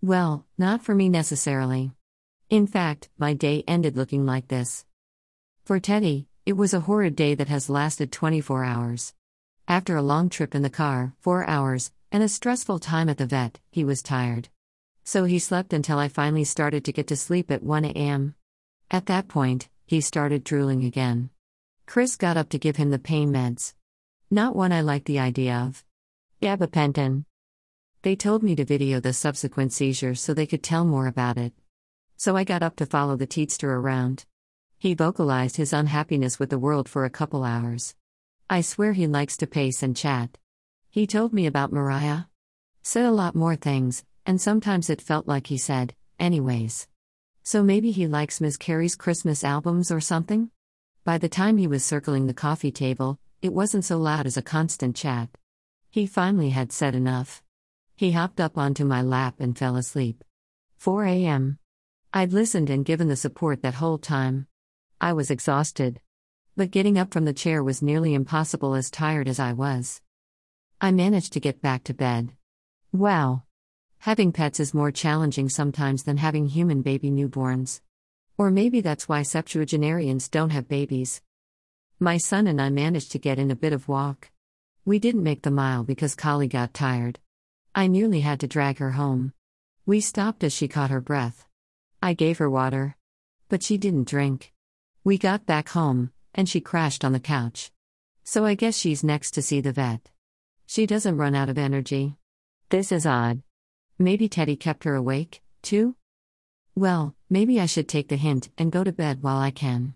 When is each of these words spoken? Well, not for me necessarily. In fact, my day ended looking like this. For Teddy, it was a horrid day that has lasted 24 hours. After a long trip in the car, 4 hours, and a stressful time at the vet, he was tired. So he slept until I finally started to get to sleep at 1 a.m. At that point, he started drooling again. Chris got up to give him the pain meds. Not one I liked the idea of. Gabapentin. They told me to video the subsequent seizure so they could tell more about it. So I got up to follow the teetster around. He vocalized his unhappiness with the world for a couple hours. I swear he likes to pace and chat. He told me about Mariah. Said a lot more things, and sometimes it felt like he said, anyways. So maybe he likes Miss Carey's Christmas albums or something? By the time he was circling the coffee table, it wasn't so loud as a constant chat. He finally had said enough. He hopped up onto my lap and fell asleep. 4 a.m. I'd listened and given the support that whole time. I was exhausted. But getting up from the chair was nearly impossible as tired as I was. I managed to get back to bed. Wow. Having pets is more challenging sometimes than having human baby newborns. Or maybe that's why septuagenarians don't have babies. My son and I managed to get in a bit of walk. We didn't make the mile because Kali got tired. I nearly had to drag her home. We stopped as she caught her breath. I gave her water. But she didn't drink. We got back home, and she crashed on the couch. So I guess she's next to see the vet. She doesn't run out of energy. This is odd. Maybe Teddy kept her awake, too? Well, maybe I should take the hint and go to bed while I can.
Well, 0.00 0.46
not 0.56 0.84
for 0.84 0.94
me 0.94 1.08
necessarily. 1.08 1.90
In 2.48 2.68
fact, 2.68 3.08
my 3.18 3.34
day 3.34 3.64
ended 3.66 3.96
looking 3.96 4.24
like 4.24 4.46
this. 4.46 4.86
For 5.64 5.80
Teddy, 5.80 6.28
it 6.46 6.56
was 6.56 6.72
a 6.72 6.80
horrid 6.80 7.16
day 7.16 7.34
that 7.34 7.48
has 7.48 7.68
lasted 7.68 8.12
24 8.12 8.64
hours. 8.64 9.12
After 9.66 9.96
a 9.96 10.02
long 10.02 10.28
trip 10.28 10.54
in 10.54 10.62
the 10.62 10.70
car, 10.70 11.14
4 11.18 11.48
hours, 11.48 11.90
and 12.12 12.22
a 12.22 12.28
stressful 12.28 12.78
time 12.78 13.08
at 13.08 13.18
the 13.18 13.26
vet, 13.26 13.58
he 13.72 13.84
was 13.84 14.00
tired. 14.00 14.48
So 15.02 15.24
he 15.24 15.40
slept 15.40 15.72
until 15.72 15.98
I 15.98 16.08
finally 16.08 16.44
started 16.44 16.84
to 16.84 16.92
get 16.92 17.08
to 17.08 17.16
sleep 17.16 17.50
at 17.50 17.64
1 17.64 17.84
a.m. 17.86 18.36
At 18.90 19.06
that 19.06 19.26
point, 19.26 19.68
he 19.84 20.00
started 20.00 20.44
drooling 20.44 20.84
again. 20.84 21.30
Chris 21.86 22.16
got 22.16 22.36
up 22.36 22.50
to 22.50 22.58
give 22.58 22.76
him 22.76 22.90
the 22.90 22.98
pain 23.00 23.32
meds. 23.32 23.74
Not 24.30 24.54
one 24.54 24.70
I 24.70 24.80
liked 24.80 25.06
the 25.06 25.18
idea 25.18 25.56
of. 25.56 25.84
Gabapentin. 26.40 27.24
They 28.02 28.14
told 28.14 28.44
me 28.44 28.54
to 28.54 28.64
video 28.64 29.00
the 29.00 29.12
subsequent 29.12 29.72
seizure 29.72 30.14
so 30.14 30.32
they 30.32 30.46
could 30.46 30.62
tell 30.62 30.84
more 30.84 31.08
about 31.08 31.36
it. 31.36 31.52
So 32.16 32.36
I 32.36 32.44
got 32.44 32.62
up 32.62 32.76
to 32.76 32.86
follow 32.86 33.16
the 33.16 33.26
teetster 33.26 33.68
around. 33.68 34.24
He 34.78 34.94
vocalized 34.94 35.56
his 35.56 35.72
unhappiness 35.72 36.38
with 36.38 36.50
the 36.50 36.60
world 36.60 36.88
for 36.88 37.04
a 37.04 37.10
couple 37.10 37.42
hours. 37.42 37.96
I 38.48 38.60
swear 38.60 38.92
he 38.92 39.08
likes 39.08 39.36
to 39.38 39.48
pace 39.48 39.82
and 39.82 39.96
chat. 39.96 40.38
He 40.90 41.08
told 41.08 41.32
me 41.32 41.46
about 41.46 41.72
Mariah. 41.72 42.24
Said 42.82 43.04
a 43.04 43.10
lot 43.10 43.34
more 43.34 43.56
things, 43.56 44.04
and 44.24 44.40
sometimes 44.40 44.88
it 44.88 45.02
felt 45.02 45.26
like 45.26 45.48
he 45.48 45.58
said, 45.58 45.94
anyways. 46.20 46.86
So 47.42 47.64
maybe 47.64 47.90
he 47.90 48.06
likes 48.06 48.40
Miss 48.40 48.56
Carey's 48.56 48.94
Christmas 48.94 49.42
albums 49.42 49.90
or 49.90 50.00
something? 50.00 50.50
By 51.04 51.18
the 51.18 51.28
time 51.28 51.56
he 51.56 51.66
was 51.66 51.84
circling 51.84 52.28
the 52.28 52.34
coffee 52.34 52.70
table, 52.70 53.18
it 53.42 53.52
wasn't 53.52 53.84
so 53.84 53.98
loud 53.98 54.26
as 54.26 54.36
a 54.36 54.42
constant 54.42 54.94
chat. 54.94 55.30
He 55.90 56.06
finally 56.06 56.50
had 56.50 56.70
said 56.70 56.94
enough. 56.94 57.42
He 57.98 58.12
hopped 58.12 58.38
up 58.38 58.56
onto 58.56 58.84
my 58.84 59.02
lap 59.02 59.40
and 59.40 59.58
fell 59.58 59.74
asleep. 59.74 60.22
4 60.76 61.04
a.m. 61.06 61.58
I'd 62.14 62.32
listened 62.32 62.70
and 62.70 62.84
given 62.84 63.08
the 63.08 63.16
support 63.16 63.62
that 63.62 63.74
whole 63.74 63.98
time. 63.98 64.46
I 65.00 65.12
was 65.12 65.32
exhausted. 65.32 66.00
But 66.56 66.70
getting 66.70 66.96
up 66.96 67.12
from 67.12 67.24
the 67.24 67.32
chair 67.32 67.60
was 67.60 67.82
nearly 67.82 68.14
impossible 68.14 68.76
as 68.76 68.88
tired 68.88 69.26
as 69.26 69.40
I 69.40 69.52
was. 69.52 70.00
I 70.80 70.92
managed 70.92 71.32
to 71.32 71.40
get 71.40 71.60
back 71.60 71.82
to 71.84 71.92
bed. 71.92 72.34
Wow. 72.92 73.42
Having 73.98 74.30
pets 74.30 74.60
is 74.60 74.72
more 74.72 74.92
challenging 74.92 75.48
sometimes 75.48 76.04
than 76.04 76.18
having 76.18 76.46
human 76.46 76.82
baby 76.82 77.10
newborns. 77.10 77.80
Or 78.36 78.52
maybe 78.52 78.80
that's 78.80 79.08
why 79.08 79.22
septuagenarians 79.22 80.28
don't 80.28 80.50
have 80.50 80.68
babies. 80.68 81.20
My 81.98 82.16
son 82.16 82.46
and 82.46 82.62
I 82.62 82.70
managed 82.70 83.10
to 83.10 83.18
get 83.18 83.40
in 83.40 83.50
a 83.50 83.56
bit 83.56 83.72
of 83.72 83.88
walk. 83.88 84.30
We 84.84 85.00
didn't 85.00 85.24
make 85.24 85.42
the 85.42 85.50
mile 85.50 85.82
because 85.82 86.14
Kali 86.14 86.46
got 86.46 86.72
tired. 86.72 87.18
I 87.74 87.86
nearly 87.86 88.20
had 88.20 88.40
to 88.40 88.48
drag 88.48 88.78
her 88.78 88.92
home. 88.92 89.32
We 89.86 90.00
stopped 90.00 90.44
as 90.44 90.52
she 90.52 90.68
caught 90.68 90.90
her 90.90 91.00
breath. 91.00 91.46
I 92.02 92.14
gave 92.14 92.38
her 92.38 92.50
water. 92.50 92.96
But 93.48 93.62
she 93.62 93.78
didn't 93.78 94.08
drink. 94.08 94.52
We 95.04 95.16
got 95.16 95.46
back 95.46 95.70
home, 95.70 96.12
and 96.34 96.48
she 96.48 96.60
crashed 96.60 97.04
on 97.04 97.12
the 97.12 97.20
couch. 97.20 97.70
So 98.24 98.44
I 98.44 98.54
guess 98.54 98.76
she's 98.76 99.02
next 99.02 99.30
to 99.32 99.42
see 99.42 99.60
the 99.60 99.72
vet. 99.72 100.10
She 100.66 100.86
doesn't 100.86 101.16
run 101.16 101.34
out 101.34 101.48
of 101.48 101.56
energy. 101.56 102.16
This 102.68 102.92
is 102.92 103.06
odd. 103.06 103.42
Maybe 103.98 104.28
Teddy 104.28 104.56
kept 104.56 104.84
her 104.84 104.94
awake, 104.94 105.42
too? 105.62 105.96
Well, 106.74 107.14
maybe 107.30 107.58
I 107.58 107.66
should 107.66 107.88
take 107.88 108.08
the 108.08 108.16
hint 108.16 108.50
and 108.58 108.70
go 108.70 108.84
to 108.84 108.92
bed 108.92 109.22
while 109.22 109.38
I 109.38 109.50
can. 109.50 109.94